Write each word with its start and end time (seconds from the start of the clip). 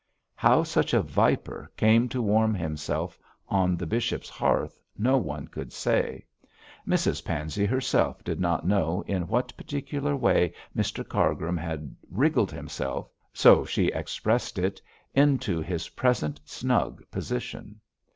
How 0.33 0.63
such 0.63 0.95
a 0.95 1.03
viper 1.03 1.71
came 1.77 2.09
to 2.09 2.23
warm 2.23 2.55
itself 2.55 3.19
on 3.47 3.77
the 3.77 3.85
bishop's 3.85 4.29
hearth 4.29 4.81
no 4.97 5.17
one 5.19 5.47
could 5.47 5.71
say. 5.71 6.25
Mrs 6.87 7.23
Pansey 7.23 7.67
herself 7.67 8.23
did 8.23 8.39
not 8.39 8.65
know 8.65 9.03
in 9.05 9.27
what 9.27 9.55
particular 9.55 10.15
way 10.15 10.53
Mr 10.75 11.07
Cargrim 11.07 11.55
had 11.57 11.95
wriggled 12.09 12.51
himself 12.51 13.11
so 13.31 13.63
she 13.63 13.89
expressed 13.91 14.57
it 14.57 14.81
into 15.13 15.61
his 15.61 15.89
present 15.89 16.39
snug 16.45 17.03
position. 17.11 17.79